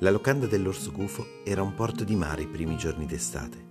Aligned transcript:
La 0.00 0.12
locanda 0.12 0.46
dell'Orso 0.46 0.92
Gufo 0.92 1.26
era 1.42 1.60
un 1.60 1.74
porto 1.74 2.04
di 2.04 2.14
mare 2.14 2.42
i 2.42 2.46
primi 2.46 2.76
giorni 2.76 3.04
d'estate. 3.04 3.66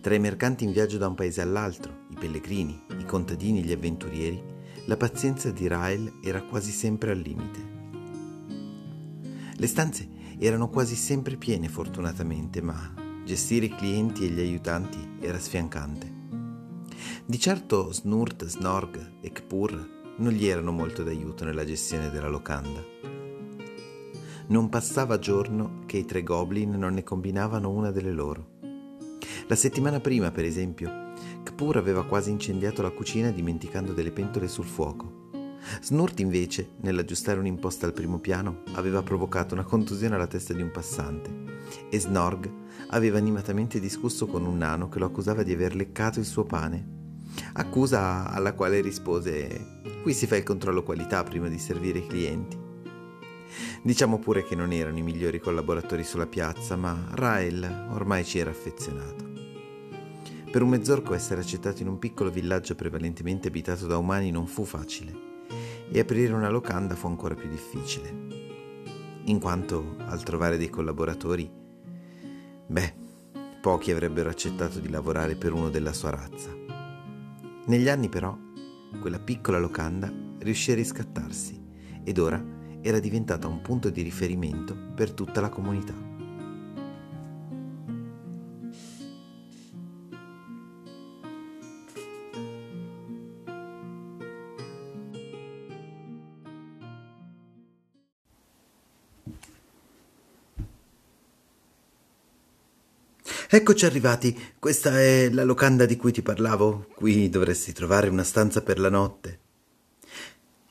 Tra 0.00 0.14
i 0.14 0.20
mercanti 0.20 0.62
in 0.62 0.70
viaggio 0.70 0.98
da 0.98 1.08
un 1.08 1.16
paese 1.16 1.40
all'altro, 1.40 2.04
i 2.10 2.14
pellegrini, 2.14 2.80
i 2.96 3.04
contadini 3.04 3.58
e 3.58 3.62
gli 3.62 3.72
avventurieri, 3.72 4.40
la 4.86 4.96
pazienza 4.96 5.50
di 5.50 5.66
Rael 5.66 6.20
era 6.22 6.42
quasi 6.42 6.70
sempre 6.70 7.10
al 7.10 7.18
limite. 7.18 7.72
Le 9.56 9.66
stanze 9.66 10.08
erano 10.38 10.68
quasi 10.68 10.94
sempre 10.94 11.36
piene 11.36 11.68
fortunatamente, 11.68 12.62
ma 12.62 12.94
gestire 13.24 13.66
i 13.66 13.74
clienti 13.74 14.26
e 14.26 14.28
gli 14.28 14.38
aiutanti 14.38 15.16
era 15.18 15.40
sfiancante. 15.40 16.12
Di 17.26 17.40
certo 17.40 17.92
Snurt, 17.92 18.44
Snorg 18.46 19.16
e 19.20 19.32
Kpur 19.32 20.14
non 20.18 20.32
gli 20.32 20.46
erano 20.46 20.70
molto 20.70 21.02
d'aiuto 21.02 21.44
nella 21.44 21.64
gestione 21.64 22.10
della 22.10 22.28
locanda. 22.28 22.93
Non 24.46 24.68
passava 24.68 25.18
giorno 25.18 25.84
che 25.86 25.96
i 25.96 26.04
tre 26.04 26.22
goblin 26.22 26.72
non 26.72 26.94
ne 26.94 27.02
combinavano 27.02 27.70
una 27.70 27.90
delle 27.90 28.12
loro. 28.12 28.52
La 29.46 29.54
settimana 29.54 30.00
prima, 30.00 30.30
per 30.30 30.44
esempio, 30.44 31.12
Kpur 31.42 31.78
aveva 31.78 32.04
quasi 32.04 32.30
incendiato 32.30 32.82
la 32.82 32.90
cucina 32.90 33.30
dimenticando 33.30 33.92
delle 33.92 34.10
pentole 34.10 34.48
sul 34.48 34.66
fuoco. 34.66 35.22
Snurt 35.80 36.20
invece, 36.20 36.72
nell'aggiustare 36.80 37.38
un'imposta 37.38 37.86
al 37.86 37.94
primo 37.94 38.18
piano, 38.18 38.62
aveva 38.74 39.02
provocato 39.02 39.54
una 39.54 39.64
contusione 39.64 40.14
alla 40.14 40.26
testa 40.26 40.52
di 40.52 40.60
un 40.60 40.70
passante 40.70 41.30
e 41.88 41.98
Snorg 41.98 42.50
aveva 42.88 43.16
animatamente 43.16 43.80
discusso 43.80 44.26
con 44.26 44.44
un 44.44 44.58
nano 44.58 44.90
che 44.90 44.98
lo 44.98 45.06
accusava 45.06 45.42
di 45.42 45.52
aver 45.52 45.74
leccato 45.74 46.18
il 46.18 46.26
suo 46.26 46.44
pane. 46.44 46.92
Accusa 47.54 48.30
alla 48.30 48.52
quale 48.52 48.82
rispose 48.82 49.80
Qui 50.02 50.12
si 50.12 50.26
fa 50.26 50.36
il 50.36 50.42
controllo 50.42 50.82
qualità 50.82 51.22
prima 51.24 51.48
di 51.48 51.58
servire 51.58 52.00
i 52.00 52.06
clienti. 52.06 52.63
Diciamo 53.84 54.18
pure 54.18 54.44
che 54.44 54.54
non 54.54 54.72
erano 54.72 54.96
i 54.96 55.02
migliori 55.02 55.38
collaboratori 55.38 56.04
sulla 56.04 56.26
piazza, 56.26 56.74
ma 56.74 57.06
Rael 57.10 57.88
ormai 57.90 58.24
ci 58.24 58.38
era 58.38 58.48
affezionato. 58.48 59.30
Per 60.50 60.62
un 60.62 60.70
mezzorco 60.70 61.12
essere 61.12 61.42
accettato 61.42 61.82
in 61.82 61.88
un 61.88 61.98
piccolo 61.98 62.30
villaggio 62.30 62.74
prevalentemente 62.76 63.48
abitato 63.48 63.86
da 63.86 63.98
umani 63.98 64.30
non 64.30 64.46
fu 64.46 64.64
facile 64.64 65.12
e 65.92 66.00
aprire 66.00 66.32
una 66.32 66.48
locanda 66.48 66.94
fu 66.94 67.08
ancora 67.08 67.34
più 67.34 67.46
difficile, 67.50 68.08
in 69.24 69.38
quanto 69.38 69.96
al 70.06 70.22
trovare 70.22 70.56
dei 70.56 70.70
collaboratori, 70.70 71.50
beh, 72.66 72.94
pochi 73.60 73.90
avrebbero 73.90 74.30
accettato 74.30 74.78
di 74.78 74.88
lavorare 74.88 75.34
per 75.34 75.52
uno 75.52 75.68
della 75.68 75.92
sua 75.92 76.08
razza. 76.08 76.56
Negli 77.66 77.90
anni 77.90 78.08
però 78.08 78.34
quella 78.98 79.18
piccola 79.18 79.58
locanda 79.58 80.10
riuscì 80.38 80.72
a 80.72 80.74
riscattarsi 80.74 81.62
ed 82.02 82.16
ora 82.16 82.62
era 82.86 83.00
diventata 83.00 83.48
un 83.48 83.62
punto 83.62 83.88
di 83.88 84.02
riferimento 84.02 84.76
per 84.94 85.10
tutta 85.12 85.40
la 85.40 85.48
comunità. 85.48 85.94
Eccoci 103.48 103.86
arrivati, 103.86 104.38
questa 104.58 105.00
è 105.00 105.30
la 105.30 105.44
locanda 105.44 105.86
di 105.86 105.96
cui 105.96 106.12
ti 106.12 106.20
parlavo. 106.20 106.88
Qui 106.94 107.30
dovresti 107.30 107.72
trovare 107.72 108.10
una 108.10 108.24
stanza 108.24 108.60
per 108.60 108.78
la 108.78 108.90
notte. 108.90 109.43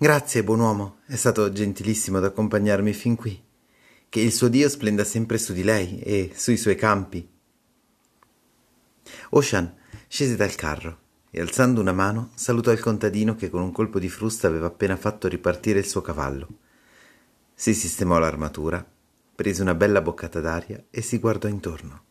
Grazie, 0.04 0.44
buon 0.44 0.60
uomo, 0.60 0.98
è 1.06 1.16
stato 1.16 1.50
gentilissimo 1.50 2.18
ad 2.18 2.26
accompagnarmi 2.26 2.92
fin 2.92 3.16
qui. 3.16 3.42
Che 4.10 4.20
il 4.20 4.34
suo 4.34 4.50
Dio 4.50 4.68
splenda 4.68 5.06
sempre 5.06 5.38
su 5.38 5.54
di 5.54 5.64
lei 5.64 6.02
e 6.02 6.34
sui 6.36 6.58
suoi 6.58 6.76
campi. 6.76 7.26
Ocean 9.30 9.74
scese 10.10 10.36
dal 10.36 10.56
carro 10.56 10.98
e 11.32 11.40
alzando 11.40 11.80
una 11.80 11.94
mano 11.94 12.32
salutò 12.36 12.74
il 12.74 12.82
contadino 12.82 13.36
che 13.36 13.50
con 13.50 13.62
un 13.62 13.72
colpo 13.72 13.98
di 13.98 14.10
frusta 14.10 14.46
aveva 14.46 14.68
appena 14.68 14.98
fatto 14.98 15.30
ripartire 15.30 15.80
il 15.80 15.88
suo 15.88 16.02
cavallo. 16.02 16.50
Si 17.54 17.74
sistemò 17.74 18.20
l'armatura, 18.20 18.86
prese 19.34 19.62
una 19.62 19.74
bella 19.74 20.02
boccata 20.02 20.42
d'aria 20.42 20.84
e 20.90 21.02
si 21.02 21.18
guardò 21.18 21.48
intorno. 21.48 22.04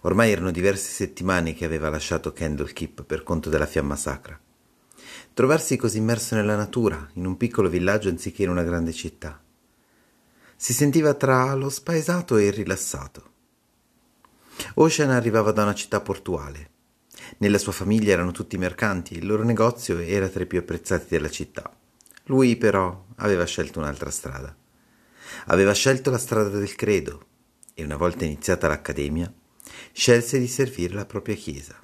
Ormai 0.00 0.30
erano 0.30 0.50
diverse 0.50 0.90
settimane 0.92 1.52
che 1.52 1.66
aveva 1.66 1.90
lasciato 1.90 2.32
Candlekeep 2.32 3.02
per 3.02 3.22
conto 3.22 3.50
della 3.50 3.66
fiamma 3.66 3.96
sacra. 3.96 4.40
Trovarsi 5.34 5.76
così 5.76 5.98
immerso 5.98 6.36
nella 6.36 6.54
natura, 6.54 7.10
in 7.14 7.26
un 7.26 7.36
piccolo 7.36 7.68
villaggio 7.68 8.08
anziché 8.08 8.44
in 8.44 8.50
una 8.50 8.62
grande 8.62 8.92
città. 8.92 9.42
Si 10.54 10.72
sentiva 10.72 11.14
tra 11.14 11.52
lo 11.54 11.68
spaesato 11.68 12.36
e 12.36 12.46
il 12.46 12.52
rilassato. 12.52 13.32
Ocean 14.74 15.10
arrivava 15.10 15.50
da 15.50 15.64
una 15.64 15.74
città 15.74 16.00
portuale. 16.00 16.70
Nella 17.38 17.58
sua 17.58 17.72
famiglia 17.72 18.12
erano 18.12 18.30
tutti 18.30 18.56
mercanti 18.56 19.14
e 19.14 19.18
il 19.18 19.26
loro 19.26 19.42
negozio 19.42 19.98
era 19.98 20.28
tra 20.28 20.44
i 20.44 20.46
più 20.46 20.60
apprezzati 20.60 21.06
della 21.08 21.28
città. 21.28 21.76
Lui 22.26 22.54
però 22.54 23.04
aveva 23.16 23.44
scelto 23.44 23.80
un'altra 23.80 24.10
strada. 24.10 24.56
Aveva 25.46 25.72
scelto 25.72 26.10
la 26.10 26.18
strada 26.18 26.48
del 26.48 26.76
credo 26.76 27.26
e 27.74 27.82
una 27.82 27.96
volta 27.96 28.24
iniziata 28.24 28.68
l'accademia 28.68 29.32
scelse 29.92 30.38
di 30.38 30.46
servire 30.46 30.94
la 30.94 31.06
propria 31.06 31.34
Chiesa. 31.34 31.83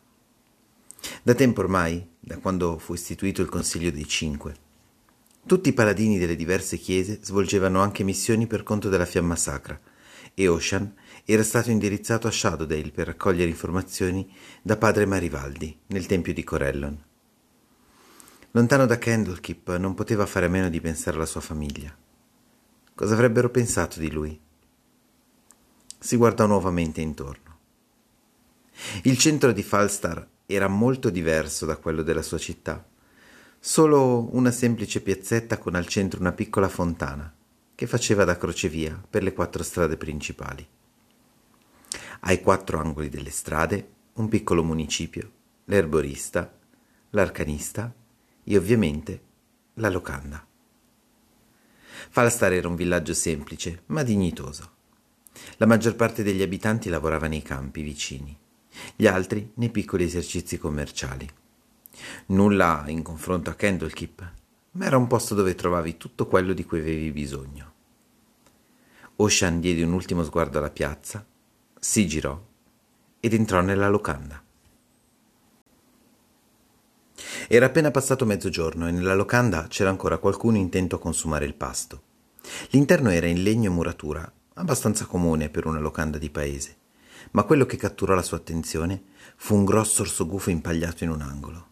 Da 1.23 1.35
tempo 1.35 1.61
ormai, 1.61 2.07
da 2.19 2.39
quando 2.39 2.79
fu 2.79 2.95
istituito 2.95 3.43
il 3.43 3.49
Consiglio 3.49 3.91
dei 3.91 4.07
Cinque, 4.07 4.55
tutti 5.47 5.71
i 5.71 5.73
paladini 5.73 6.19
delle 6.19 6.37
diverse 6.37 6.77
chiese 6.77 7.21
svolgevano 7.23 7.81
anche 7.81 8.05
missioni 8.05 8.47
per 8.47 8.63
conto 8.63 8.89
della 8.89 9.07
fiamma 9.07 9.37
sacra 9.37 9.81
e 10.35 10.49
Ocean 10.49 10.95
era 11.25 11.43
stato 11.43 11.71
indirizzato 11.71 12.27
a 12.27 12.31
Shadowdale 12.31 12.91
per 12.91 13.07
raccogliere 13.07 13.51
informazioni 13.51 14.33
da 14.63 14.77
padre 14.77 15.07
Marivaldi 15.07 15.77
nel 15.89 16.07
tempio 16.07 16.33
di 16.33 16.45
Corellon. 16.45 17.05
Lontano 18.53 18.87
da 18.87 18.99
Candlekeep 18.99 19.77
non 19.77 19.95
poteva 19.95 20.27
fare 20.27 20.47
a 20.47 20.49
meno 20.49 20.69
di 20.69 20.81
pensare 20.81 21.17
alla 21.17 21.27
sua 21.27 21.41
famiglia. 21.41 21.97
Cosa 22.95 23.15
avrebbero 23.15 23.49
pensato 23.49 24.01
di 24.01 24.11
lui? 24.11 24.39
Si 25.99 26.17
guardò 26.17 26.47
nuovamente 26.47 27.01
intorno. 27.01 27.59
Il 29.03 29.19
centro 29.19 29.53
di 29.53 29.63
Falstar 29.63 30.27
era 30.51 30.67
molto 30.67 31.11
diverso 31.11 31.65
da 31.65 31.77
quello 31.77 32.03
della 32.03 32.23
sua 32.23 32.39
città. 32.39 32.85
Solo 33.59 34.35
una 34.35 34.51
semplice 34.51 35.01
piazzetta 35.01 35.59
con 35.59 35.75
al 35.75 35.87
centro 35.87 36.19
una 36.19 36.33
piccola 36.33 36.69
fontana 36.69 37.33
che 37.75 37.87
faceva 37.87 38.25
da 38.25 38.37
crocevia 38.37 39.01
per 39.09 39.23
le 39.23 39.33
quattro 39.33 39.63
strade 39.63 39.97
principali. 39.97 40.67
Ai 42.21 42.41
quattro 42.41 42.79
angoli 42.79 43.09
delle 43.09 43.31
strade 43.31 43.89
un 44.15 44.29
piccolo 44.29 44.65
municipio, 44.65 45.31
l'erborista, 45.67 46.53
l'arcanista 47.11 47.95
e 48.43 48.57
ovviamente 48.57 49.23
la 49.75 49.89
locanda. 49.89 50.45
Falstar 52.11 52.53
era 52.53 52.69
un 52.69 52.75
villaggio 52.75 53.15
semplice 53.15 53.83
ma 53.87 54.03
dignitoso. 54.03 54.79
La 55.59 55.67
maggior 55.67 55.95
parte 55.95 56.23
degli 56.23 56.43
abitanti 56.43 56.89
lavorava 56.89 57.29
nei 57.29 57.43
campi 57.43 57.83
vicini 57.83 58.37
gli 58.97 59.07
altri 59.07 59.53
nei 59.55 59.71
piccoli 59.71 60.05
esercizi 60.05 60.59
commerciali. 60.59 61.29
Nulla 62.27 62.85
in 62.87 63.03
confronto 63.03 63.51
a 63.51 63.55
Candlekeep, 63.55 64.33
ma 64.73 64.87
era 64.87 64.97
un 64.97 65.07
posto 65.07 65.35
dove 65.35 65.55
trovavi 65.55 65.97
tutto 65.97 66.27
quello 66.27 66.53
di 66.53 66.65
cui 66.65 66.79
avevi 66.79 67.11
bisogno. 67.11 67.73
Ocean 69.17 69.61
diede 69.61 69.83
un 69.83 69.93
ultimo 69.93 70.23
sguardo 70.25 70.59
alla 70.59 70.71
piazza, 70.71 71.25
si 71.79 72.07
girò 72.07 72.41
ed 73.19 73.35
entrò 73.35 73.61
nella 73.61 73.89
locanda. 73.89 74.43
Era 77.49 77.67
appena 77.67 77.91
passato 77.91 78.25
mezzogiorno 78.25 78.89
e 78.89 78.93
nella 78.93 79.15
locanda 79.15 79.67
c'era 79.69 79.91
ancora 79.91 80.19
qualcuno 80.19 80.57
intento 80.57 80.97
a 80.97 81.01
consumare 81.01 81.45
il 81.45 81.55
pasto. 81.55 82.03
L'interno 82.71 83.11
era 83.11 83.27
in 83.27 83.43
legno 83.43 83.71
e 83.71 83.75
muratura, 83.75 84.33
abbastanza 84.55 85.05
comune 85.05 85.51
per 85.51 85.67
una 85.67 85.81
locanda 85.81 86.17
di 86.17 86.31
paese 86.31 86.80
ma 87.33 87.45
quello 87.45 87.67
che 87.67 87.77
catturò 87.77 88.15
la 88.15 88.23
sua 88.23 88.39
attenzione 88.39 89.03
fu 89.37 89.55
un 89.55 89.65
grosso 89.65 90.03
orso 90.03 90.27
gufo 90.27 90.51
impagliato 90.51 91.05
in 91.05 91.11
un 91.11 91.23
angolo. 91.23 91.69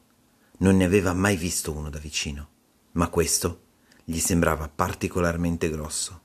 Non 0.59 0.77
ne 0.77 0.85
aveva 0.85 1.13
mai 1.13 1.37
visto 1.37 1.73
uno 1.73 1.91
da 1.91 1.99
vicino, 1.99 2.49
ma 2.93 3.09
questo 3.09 3.63
gli 4.05 4.19
sembrava 4.19 4.69
particolarmente 4.69 5.69
grosso. 5.71 6.23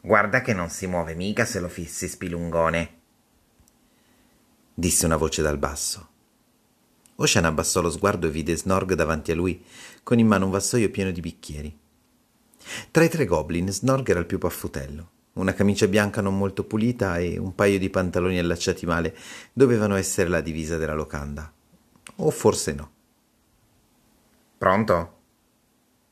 Guarda 0.00 0.40
che 0.40 0.54
non 0.54 0.70
si 0.70 0.86
muove 0.86 1.14
mica 1.14 1.44
se 1.44 1.60
lo 1.60 1.68
fissi, 1.68 2.08
spilungone, 2.08 2.98
disse 4.74 5.06
una 5.06 5.16
voce 5.16 5.42
dal 5.42 5.58
basso. 5.58 6.08
Ocean 7.16 7.44
abbassò 7.44 7.82
lo 7.82 7.90
sguardo 7.90 8.26
e 8.26 8.30
vide 8.30 8.56
Snorg 8.56 8.94
davanti 8.94 9.30
a 9.30 9.34
lui, 9.34 9.62
con 10.02 10.18
in 10.18 10.26
mano 10.26 10.46
un 10.46 10.50
vassoio 10.50 10.90
pieno 10.90 11.10
di 11.10 11.20
bicchieri. 11.20 11.78
Tra 12.90 13.04
i 13.04 13.08
tre 13.10 13.26
goblin, 13.26 13.70
Snorg 13.70 14.08
era 14.08 14.20
il 14.20 14.26
più 14.26 14.38
paffutello 14.38 15.18
una 15.34 15.54
camicia 15.54 15.86
bianca 15.86 16.20
non 16.20 16.36
molto 16.36 16.64
pulita 16.64 17.18
e 17.18 17.38
un 17.38 17.54
paio 17.54 17.78
di 17.78 17.90
pantaloni 17.90 18.38
allacciati 18.38 18.84
male 18.86 19.16
dovevano 19.52 19.96
essere 19.96 20.28
la 20.28 20.40
divisa 20.40 20.76
della 20.76 20.94
locanda. 20.94 21.50
O 22.16 22.30
forse 22.30 22.72
no. 22.72 22.90
Pronto? 24.58 25.18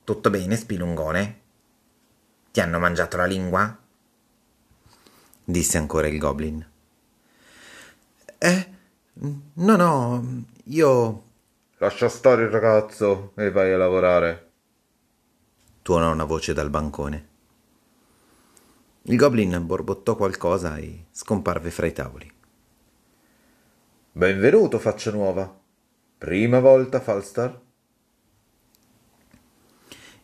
Tutto 0.04 0.30
bene, 0.30 0.56
spilungone? 0.56 1.40
Ti 2.50 2.60
hanno 2.60 2.78
mangiato 2.78 3.16
la 3.16 3.26
lingua? 3.26 3.78
disse 5.50 5.78
ancora 5.78 6.08
il 6.08 6.18
goblin. 6.18 6.66
Eh, 8.36 8.68
no, 9.54 9.76
no, 9.76 10.44
io... 10.64 11.22
Lascia 11.78 12.08
stare 12.08 12.42
il 12.42 12.50
ragazzo 12.50 13.32
e 13.34 13.50
vai 13.50 13.72
a 13.72 13.78
lavorare. 13.78 14.50
Tuonò 15.80 16.12
una 16.12 16.24
voce 16.24 16.52
dal 16.52 16.68
bancone. 16.68 17.28
Il 19.08 19.16
goblin 19.16 19.64
borbottò 19.64 20.16
qualcosa 20.16 20.76
e 20.76 21.06
scomparve 21.10 21.70
fra 21.70 21.86
i 21.86 21.94
tavoli. 21.94 22.30
Benvenuto, 24.12 24.78
faccia 24.78 25.10
nuova. 25.10 25.60
Prima 26.18 26.60
volta, 26.60 27.00
Falstar? 27.00 27.58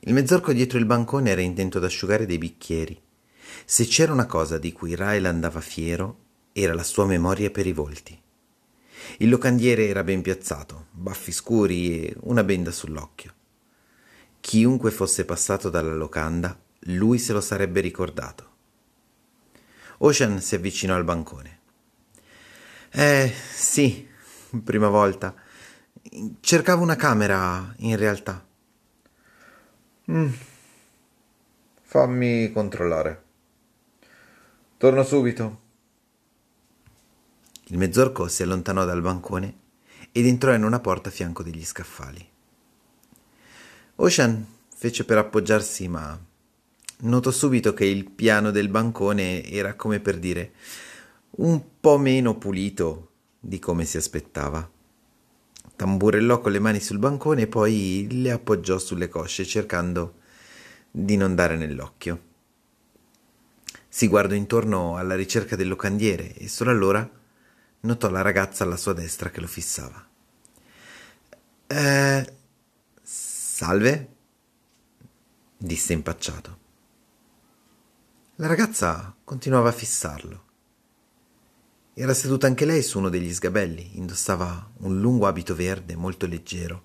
Il 0.01 0.13
mezzorco 0.13 0.53
dietro 0.53 0.77
il 0.77 0.85
bancone 0.85 1.31
era 1.31 1.41
intento 1.41 1.79
ad 1.79 1.85
asciugare 1.85 2.27
dei 2.27 2.37
bicchieri. 2.37 3.01
Se 3.65 3.87
c'era 3.87 4.13
una 4.13 4.27
cosa 4.27 4.59
di 4.59 4.71
cui 4.73 4.95
Rael 4.95 5.25
andava 5.25 5.63
fiero, 5.63 6.19
era 6.53 6.75
la 6.75 6.83
sua 6.83 7.07
memoria 7.07 7.51
per 7.51 7.67
i 7.67 7.73
volti. 7.73 8.21
Il 9.17 9.31
locandiere 9.31 9.87
era 9.87 10.05
ben 10.05 10.21
piazzato, 10.21 10.89
baffi 10.91 11.33
scuri 11.33 12.05
e 12.05 12.17
una 12.25 12.45
benda 12.45 12.71
sull'occhio. 12.71 13.33
Chiunque 14.41 14.91
fosse 14.91 15.25
passato 15.25 15.71
dalla 15.71 15.95
locanda, 15.95 16.55
lui 16.81 17.19
se 17.19 17.33
lo 17.33 17.41
sarebbe 17.41 17.81
ricordato. 17.81 18.53
Ocean 19.99 20.41
si 20.41 20.55
avvicinò 20.55 20.95
al 20.95 21.05
bancone. 21.05 21.59
Eh, 22.91 23.33
sì, 23.53 24.09
prima 24.63 24.89
volta. 24.89 25.35
Cercavo 26.41 26.83
una 26.83 26.97
camera, 26.97 27.75
in 27.79 27.97
realtà. 27.97 28.45
Mm. 30.11 30.33
Fammi 31.83 32.53
controllare. 32.53 33.23
Torno 34.77 35.03
subito. 35.03 35.61
Il 37.69 37.79
mezzorco 37.79 38.29
si 38.29 38.43
allontanò 38.43 38.85
dal 38.85 39.01
bancone 39.01 39.59
ed 40.13 40.27
entrò 40.27 40.53
in 40.53 40.65
una 40.65 40.81
porta 40.81 41.09
a 41.09 41.13
fianco 41.13 41.43
degli 41.43 41.65
scaffali. 41.65 42.29
Ocean 43.97 44.47
fece 44.75 45.05
per 45.05 45.19
appoggiarsi, 45.19 45.89
ma 45.89 46.19
notò 47.01 47.31
subito 47.31 47.75
che 47.75 47.85
il 47.85 48.11
piano 48.11 48.51
del 48.51 48.69
bancone 48.69 49.45
era 49.49 49.75
come 49.75 50.01
per 50.01 50.19
dire 50.19 50.53
un 51.37 51.61
po' 51.81 51.99
meno 51.99 52.39
pulito 52.39 53.11
di 53.41 53.59
come 53.59 53.85
si 53.85 53.97
aspettava. 53.97 54.71
Tamburellò 55.77 56.41
con 56.41 56.53
le 56.53 56.61
mani 56.61 56.81
sul 56.81 56.99
bancone 56.99 57.43
e 57.43 57.47
poi 57.47 58.07
le 58.11 58.31
appoggiò 58.31 58.79
sulle 58.79 59.09
cosce 59.09 59.45
cercando 59.45 60.21
di 60.91 61.17
non 61.17 61.35
dare 61.35 61.57
nell'occhio. 61.57 62.33
Si 63.89 64.07
guardò 64.07 64.35
intorno 64.35 64.97
alla 64.97 65.17
ricerca 65.17 65.57
del 65.57 65.69
locandiere 65.69 66.35
e 66.35 66.49
solo 66.49 66.71
allora 66.71 67.09
notò 67.81 68.09
la 68.09 68.23
ragazza 68.23 68.65
alla 68.65 68.77
sua 68.77 68.93
destra 68.93 69.31
che 69.31 69.41
lo 69.41 69.47
fissava. 69.47 70.07
Eh, 71.67 72.35
salve? 73.03 74.09
disse 75.57 75.93
impacciato. 75.93 76.64
La 78.39 78.49
ragazza 78.49 79.15
continuava 79.23 79.69
a 79.69 79.73
fissarlo. 79.73 80.43
Era 81.95 82.13
seduta 82.13 82.49
anche 82.49 82.65
lei 82.65 82.83
su 82.83 82.99
uno 82.99 83.09
degli 83.09 83.33
sgabelli, 83.33 83.97
indossava 83.97 84.73
un 84.79 85.01
lungo 85.01 85.29
abito 85.29 85.55
verde 85.55 85.95
molto 85.95 86.27
leggero, 86.27 86.83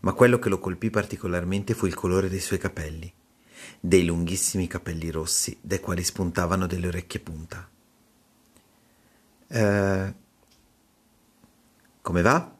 ma 0.00 0.12
quello 0.12 0.38
che 0.38 0.50
lo 0.50 0.58
colpì 0.58 0.90
particolarmente 0.90 1.72
fu 1.72 1.86
il 1.86 1.94
colore 1.94 2.28
dei 2.28 2.40
suoi 2.40 2.58
capelli, 2.58 3.10
dei 3.80 4.04
lunghissimi 4.04 4.66
capelli 4.66 5.10
rossi 5.10 5.56
dai 5.62 5.80
quali 5.80 6.04
spuntavano 6.04 6.66
delle 6.66 6.88
orecchie 6.88 7.20
punta. 7.20 7.66
Eh, 9.46 10.14
come 12.02 12.20
va? 12.20 12.54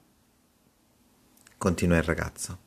continuò 1.59 1.99
il 1.99 2.03
ragazzo. 2.03 2.59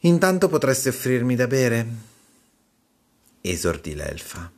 Intanto 0.00 0.48
potresti 0.48 0.88
offrirmi 0.88 1.36
da 1.36 1.46
bere? 1.46 2.10
Esordì 3.40 3.94
l'elfa. 3.94 4.52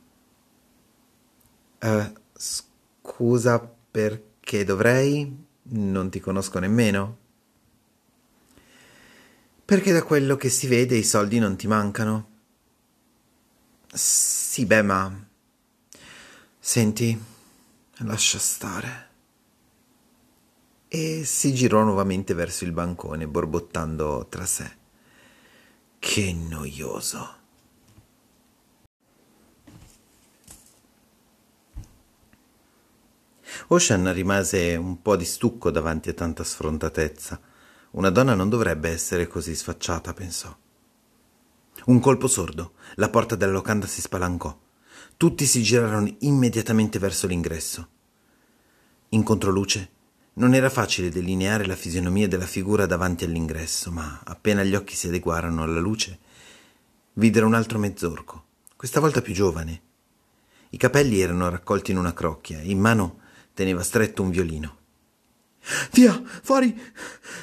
Uh, 1.81 2.13
scusa 2.33 3.59
perché 3.59 4.63
dovrei? 4.63 5.45
Non 5.63 6.09
ti 6.09 6.19
conosco 6.19 6.59
nemmeno. 6.59 7.17
Perché 9.65 9.91
da 9.91 10.03
quello 10.03 10.35
che 10.35 10.49
si 10.49 10.67
vede 10.67 10.95
i 10.95 11.03
soldi 11.03 11.39
non 11.39 11.55
ti 11.55 11.67
mancano. 11.67 12.29
Sì, 13.93 14.65
beh, 14.65 14.81
ma... 14.81 15.27
Senti, 16.59 17.21
lascia 17.97 18.39
stare. 18.39 19.09
E 20.87 21.23
si 21.25 21.53
girò 21.53 21.83
nuovamente 21.83 22.33
verso 22.33 22.65
il 22.65 22.71
bancone, 22.71 23.27
borbottando 23.27 24.27
tra 24.29 24.45
sé. 24.45 24.77
Che 25.99 26.33
noioso. 26.33 27.41
Ocean 33.67 34.11
rimase 34.13 34.75
un 34.75 35.01
po' 35.01 35.15
di 35.15 35.25
stucco 35.25 35.71
davanti 35.71 36.09
a 36.09 36.13
tanta 36.13 36.43
sfrontatezza. 36.43 37.39
Una 37.91 38.09
donna 38.09 38.33
non 38.33 38.49
dovrebbe 38.49 38.89
essere 38.89 39.27
così 39.27 39.55
sfacciata, 39.55 40.13
pensò. 40.13 40.55
Un 41.85 41.99
colpo 41.99 42.27
sordo. 42.27 42.73
La 42.95 43.09
porta 43.09 43.35
della 43.35 43.51
locanda 43.51 43.87
si 43.87 44.01
spalancò. 44.01 44.57
Tutti 45.17 45.45
si 45.45 45.61
girarono 45.61 46.13
immediatamente 46.19 46.99
verso 46.99 47.27
l'ingresso. 47.27 47.87
In 49.09 49.23
controluce 49.23 49.89
non 50.35 50.55
era 50.55 50.69
facile 50.69 51.09
delineare 51.09 51.65
la 51.65 51.75
fisionomia 51.75 52.27
della 52.27 52.47
figura 52.47 52.87
davanti 52.87 53.23
all'ingresso, 53.23 53.91
ma 53.91 54.21
appena 54.23 54.63
gli 54.63 54.73
occhi 54.73 54.95
si 54.95 55.07
adeguarono 55.07 55.61
alla 55.61 55.79
luce, 55.79 56.19
videro 57.13 57.45
un 57.45 57.53
altro 57.53 57.77
mezzorco, 57.77 58.45
questa 58.75 58.99
volta 58.99 59.21
più 59.21 59.33
giovane. 59.33 59.81
I 60.69 60.77
capelli 60.77 61.19
erano 61.19 61.49
raccolti 61.49 61.91
in 61.91 61.97
una 61.97 62.13
crocchia, 62.13 62.59
in 62.61 62.79
mano 62.79 63.19
teneva 63.53 63.83
stretto 63.83 64.21
un 64.21 64.29
violino. 64.29 64.77
Via, 65.91 66.21
fuori, 66.41 66.79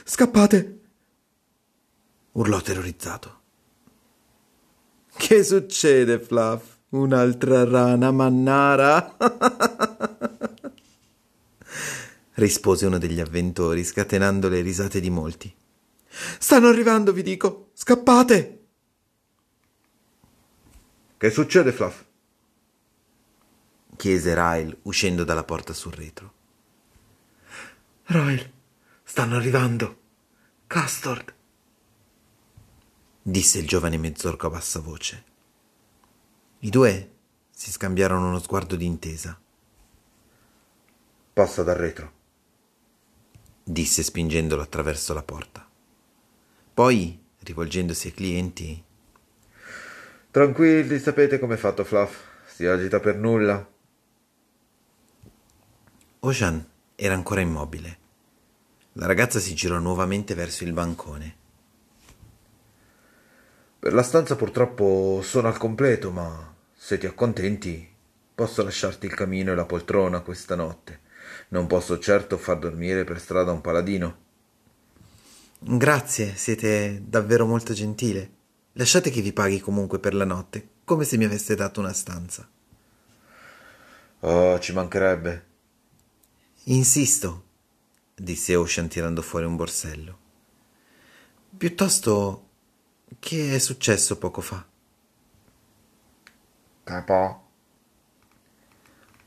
scappate! 0.04 0.80
urlò 2.32 2.60
terrorizzato. 2.60 3.38
Che 5.16 5.42
succede, 5.44 6.20
Fluff? 6.20 6.78
Un'altra 6.90 7.64
rana 7.64 8.10
mannara? 8.10 9.16
rispose 12.34 12.86
uno 12.86 12.98
degli 12.98 13.20
avventori, 13.20 13.84
scatenando 13.84 14.48
le 14.48 14.60
risate 14.60 15.00
di 15.00 15.10
molti. 15.10 15.54
Stanno 16.38 16.68
arrivando, 16.68 17.12
vi 17.12 17.22
dico. 17.22 17.70
Scappate! 17.74 18.64
Che 21.16 21.30
succede, 21.30 21.72
Fluff? 21.72 22.02
Chiese 24.00 24.34
Ryle 24.34 24.78
uscendo 24.84 25.24
dalla 25.24 25.44
porta 25.44 25.74
sul 25.74 25.92
retro. 25.92 26.32
Ryle, 28.04 28.52
stanno 29.02 29.36
arrivando. 29.36 29.98
Custard, 30.66 31.34
disse 33.20 33.58
il 33.58 33.66
giovane 33.66 33.98
mezzorco 33.98 34.46
a 34.46 34.50
bassa 34.50 34.80
voce. 34.80 35.24
I 36.60 36.70
due 36.70 37.10
si 37.50 37.70
scambiarono 37.70 38.28
uno 38.28 38.38
sguardo 38.38 38.74
d'intesa. 38.74 39.38
Passa 41.34 41.62
dal 41.62 41.76
retro, 41.76 42.12
disse 43.62 44.02
spingendolo 44.02 44.62
attraverso 44.62 45.12
la 45.12 45.22
porta. 45.22 45.68
Poi, 46.72 47.22
rivolgendosi 47.40 48.06
ai 48.06 48.14
clienti, 48.14 48.84
Tranquilli, 50.30 50.98
sapete 50.98 51.38
com'è 51.38 51.56
fatto 51.56 51.84
Fluff? 51.84 52.16
Si 52.46 52.64
agita 52.64 52.98
per 52.98 53.16
nulla. 53.16 53.78
Ocean 56.22 56.62
era 56.96 57.14
ancora 57.14 57.40
immobile. 57.40 57.98
La 58.94 59.06
ragazza 59.06 59.38
si 59.38 59.54
girò 59.54 59.78
nuovamente 59.78 60.34
verso 60.34 60.64
il 60.64 60.74
bancone. 60.74 61.36
Per 63.78 63.94
la 63.94 64.02
stanza 64.02 64.36
purtroppo 64.36 65.20
sono 65.22 65.48
al 65.48 65.56
completo, 65.56 66.10
ma 66.10 66.54
se 66.74 66.98
ti 66.98 67.06
accontenti 67.06 67.88
posso 68.34 68.62
lasciarti 68.62 69.06
il 69.06 69.14
camino 69.14 69.52
e 69.52 69.54
la 69.54 69.64
poltrona 69.64 70.20
questa 70.20 70.54
notte. 70.54 71.00
Non 71.48 71.66
posso 71.66 71.98
certo 71.98 72.36
far 72.36 72.58
dormire 72.58 73.04
per 73.04 73.18
strada 73.18 73.52
un 73.52 73.62
paladino. 73.62 74.18
Grazie, 75.58 76.36
siete 76.36 77.02
davvero 77.02 77.46
molto 77.46 77.72
gentile. 77.72 78.30
Lasciate 78.72 79.08
che 79.08 79.22
vi 79.22 79.32
paghi 79.32 79.60
comunque 79.60 79.98
per 79.98 80.12
la 80.12 80.26
notte, 80.26 80.68
come 80.84 81.04
se 81.04 81.16
mi 81.16 81.24
aveste 81.24 81.54
dato 81.54 81.80
una 81.80 81.94
stanza. 81.94 82.46
Oh, 84.20 84.58
ci 84.58 84.74
mancherebbe. 84.74 85.48
Insisto, 86.64 87.44
disse 88.14 88.54
Ocean 88.54 88.88
tirando 88.88 89.22
fuori 89.22 89.46
un 89.46 89.56
borsello. 89.56 90.18
Piuttosto, 91.56 92.48
che 93.18 93.54
è 93.54 93.58
successo 93.58 94.18
poco 94.18 94.42
fa? 94.42 94.64
Capo. 96.84 97.48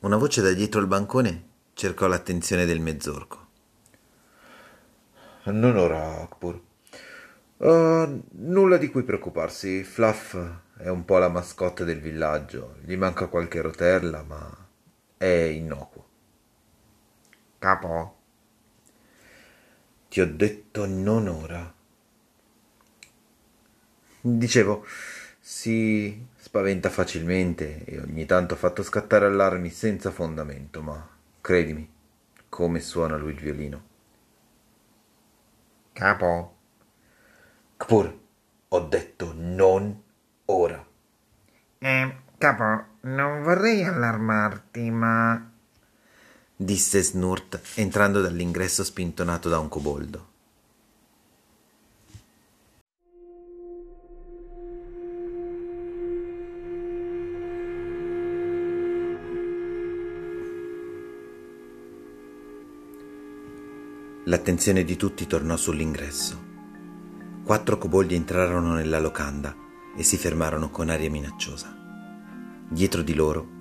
Una 0.01 0.17
voce 0.17 0.41
da 0.41 0.53
dietro 0.53 0.79
il 0.79 0.87
bancone 0.87 1.47
cercò 1.73 2.05
l'attenzione 2.05 2.65
del 2.65 2.79
mezzorco. 2.79 3.47
Non 5.45 5.75
ora, 5.75 6.21
Akpur. 6.21 6.61
Uh, 7.57 8.23
nulla 8.31 8.77
di 8.77 8.89
cui 8.89 9.03
preoccuparsi. 9.03 9.83
Fluff 9.83 10.37
è 10.77 10.87
un 10.87 11.03
po' 11.03 11.17
la 11.17 11.29
mascotte 11.29 11.83
del 11.83 11.99
villaggio. 11.99 12.75
Gli 12.83 12.95
manca 12.95 13.27
qualche 13.27 13.59
rotella, 13.59 14.21
ma 14.21 14.67
è 15.17 15.25
innocuo. 15.25 16.11
Capo. 17.63 18.17
Ti 20.09 20.19
ho 20.19 20.27
detto 20.35 20.85
non 20.85 21.29
ora. 21.29 21.73
Dicevo, 24.19 24.85
si 25.39 26.27
spaventa 26.35 26.89
facilmente 26.89 27.85
e 27.85 28.01
ogni 28.01 28.25
tanto 28.25 28.55
ha 28.55 28.57
fatto 28.57 28.83
scattare 28.83 29.27
allarmi 29.27 29.69
senza 29.69 30.11
fondamento, 30.11 30.81
ma 30.81 31.07
credimi, 31.39 31.89
come 32.49 32.81
suona 32.81 33.15
lui 33.15 33.31
il 33.31 33.39
violino. 33.39 33.83
Capo. 35.93 36.57
Kpur, 37.77 38.19
ho 38.67 38.79
detto 38.81 39.31
non 39.37 40.03
ora. 40.47 40.85
Eh, 41.77 42.17
capo, 42.37 42.85
non 43.03 43.41
vorrei 43.41 43.85
allarmarti, 43.85 44.91
ma... 44.91 45.51
disse 46.55 47.01
Snurt 47.01 47.59
entrando 47.75 48.21
dall'ingresso 48.21 48.83
spintonato 48.83 49.49
da 49.49 49.59
un 49.59 49.69
coboldo. 49.69 50.31
L'attenzione 64.25 64.85
di 64.85 64.95
tutti 64.95 65.27
tornò 65.27 65.57
sull'ingresso. 65.57 66.51
Quattro 67.43 67.77
coboldi 67.77 68.15
entrarono 68.15 68.73
nella 68.73 68.99
locanda 68.99 69.53
e 69.97 70.03
si 70.03 70.17
fermarono 70.17 70.69
con 70.69 70.89
aria 70.89 71.09
minacciosa. 71.09 71.75
Dietro 72.69 73.01
di 73.01 73.13
loro, 73.13 73.52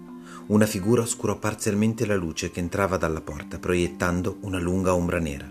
una 0.53 0.67
figura 0.67 1.01
oscurò 1.01 1.39
parzialmente 1.39 2.05
la 2.05 2.15
luce 2.15 2.51
che 2.51 2.61
entrava 2.61 2.99
dalla 2.99 3.23
porta, 3.23 3.59
proiettando 3.59 4.37
una 4.43 4.59
lunga 4.59 4.95
ombra 4.95 5.19
nera. 5.19 5.51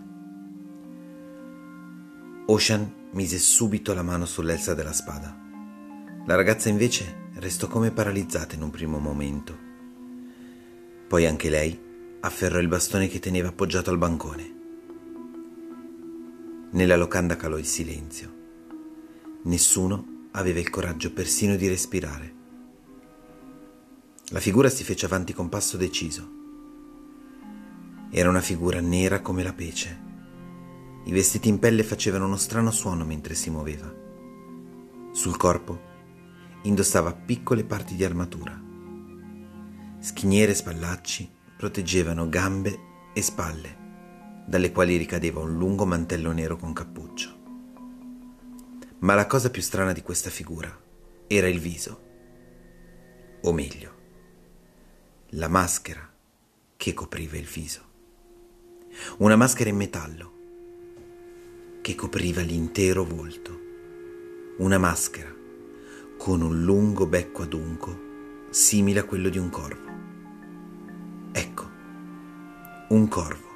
Ocean 2.46 2.94
mise 3.14 3.40
subito 3.40 3.96
la 3.96 4.04
mano 4.04 4.28
sull'elsa 4.28 4.76
della 4.76 4.94
spada. 4.94 5.36
La 6.28 6.36
ragazza 6.36 6.70
invece 6.70 7.30
restò 7.38 7.68
come 7.68 7.90
paralizzata 7.90 8.54
in 8.54 8.62
un 8.62 8.70
primo 8.70 9.00
momento. 9.00 9.58
Poi 11.08 11.26
anche 11.26 11.50
lei 11.50 11.80
afferrò 12.20 12.60
il 12.60 12.68
bastone 12.68 13.08
che 13.08 13.18
teneva 13.18 13.48
appoggiato 13.48 13.90
al 13.90 13.98
bancone. 13.98 14.60
Nella 16.74 16.96
locanda 16.96 17.36
calò 17.36 17.58
il 17.58 17.66
silenzio. 17.66 18.40
Nessuno 19.46 20.28
aveva 20.34 20.60
il 20.60 20.70
coraggio 20.70 21.12
persino 21.12 21.56
di 21.56 21.68
respirare. 21.68 22.41
La 24.32 24.40
figura 24.40 24.70
si 24.70 24.86
fece 24.86 25.06
avanti 25.06 25.34
con 25.34 25.50
passo 25.50 25.76
deciso. 25.76 26.26
Era 28.10 28.30
una 28.30 28.40
figura 28.40 28.80
nera 28.80 29.20
come 29.20 29.44
la 29.44 29.52
pece. 29.52 30.10
I 31.04 31.12
vestiti 31.12 31.50
in 31.50 31.60
pelle 31.60 31.84
facevano 31.84 32.28
uno 32.28 32.38
strano 32.38 32.72
suono 32.72 33.04
mentre 33.04 33.36
si 33.36 33.50
muoveva. 33.50 33.94
Sul 35.12 35.36
corpo 35.36 35.82
indossava 36.62 37.14
piccole 37.14 37.66
parti 37.66 37.96
di 37.96 38.06
armatura. 38.06 38.58
Schiniere 40.00 40.54
e 40.54 40.56
spallacci 40.56 41.30
proteggevano 41.58 42.30
gambe 42.30 42.80
e 43.14 43.22
spalle 43.22 43.80
dalle 44.48 44.72
quali 44.72 44.96
ricadeva 44.96 45.42
un 45.42 45.58
lungo 45.58 45.86
mantello 45.86 46.32
nero 46.32 46.56
con 46.56 46.72
cappuccio. 46.72 47.40
Ma 49.00 49.14
la 49.14 49.28
cosa 49.28 49.50
più 49.50 49.62
strana 49.62 49.92
di 49.92 50.02
questa 50.02 50.30
figura 50.30 50.74
era 51.28 51.50
il 51.50 51.60
viso, 51.60 52.02
o 53.42 53.52
meglio, 53.52 54.00
la 55.36 55.48
maschera 55.48 56.14
che 56.76 56.94
copriva 56.94 57.38
il 57.38 57.46
viso. 57.46 57.82
Una 59.20 59.38
maschera 59.38 59.70
in 59.70 59.78
metallo 59.78 60.34
che 61.80 61.96
copriva 61.96 62.42
l'intero 62.42 63.06
volto. 63.06 63.60
Una 64.58 64.78
maschera 64.78 65.34
con 66.18 66.42
un 66.42 66.64
lungo 66.64 67.06
becco 67.06 67.44
adunco 67.44 68.10
simile 68.50 69.00
a 69.00 69.06
quello 69.06 69.30
di 69.30 69.38
un 69.38 69.50
corvo. 69.50 69.90
Ecco, 71.32 71.70
un 72.90 73.08
corvo. 73.08 73.50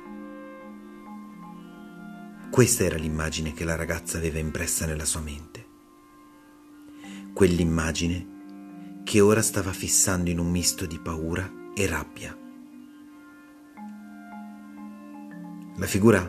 Questa 2.52 2.86
era 2.86 2.96
l'immagine 2.96 3.52
che 3.52 3.66
la 3.66 3.76
ragazza 3.76 4.18
aveva 4.18 4.40
impressa 4.40 4.86
nella 4.86 5.04
sua 5.04 5.20
mente. 5.20 5.68
Quell'immagine 7.34 9.02
che 9.04 9.20
ora 9.20 9.42
stava 9.42 9.74
fissando 9.74 10.30
in 10.30 10.40
un 10.40 10.50
misto 10.50 10.86
di 10.86 11.00
paura 11.00 11.64
e 11.76 11.88
rabbia. 11.88 12.36
La 15.76 15.86
figura 15.86 16.26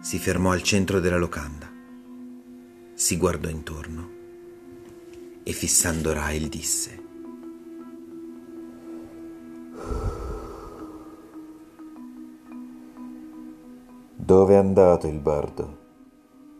si 0.00 0.18
fermò 0.18 0.50
al 0.50 0.62
centro 0.62 1.00
della 1.00 1.16
locanda, 1.16 1.66
si 2.92 3.16
guardò 3.16 3.48
intorno 3.48 4.18
e 5.42 5.52
fissando 5.52 6.12
Rael 6.12 6.48
disse 6.48 7.08
Dove 14.14 14.54
è 14.54 14.56
andato 14.58 15.06
il 15.08 15.18
bardo? 15.18 15.78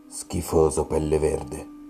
Schifoso 0.07 0.87
pelle 0.87 1.19
verde. 1.19 1.80